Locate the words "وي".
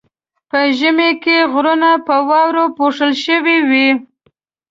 3.69-3.89